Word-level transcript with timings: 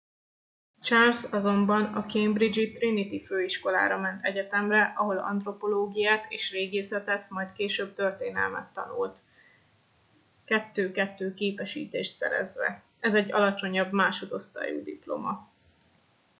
charles 0.81 1.31
azonban 1.33 1.83
a 1.85 2.05
cambridge-i 2.05 2.71
trinity 2.71 3.25
főiskolára 3.25 3.97
ment 3.99 4.25
egyetemre 4.25 4.93
ahol 4.97 5.17
antropológiát 5.17 6.25
és 6.31 6.51
régészetet 6.51 7.29
majd 7.29 7.51
később 7.53 7.93
történelmet 7.93 8.73
tanult 8.73 9.19
2:2 10.47 11.33
képesítést 11.35 12.11
szerezve 12.11 12.83
ez 12.99 13.15
egy 13.15 13.31
alacsonyabb 13.31 13.91
másodosztályú 13.91 14.83
diploma 14.83 15.49